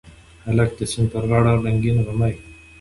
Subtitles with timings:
[0.45, 2.33] هلک د سیند پر غاړه رنګین غمي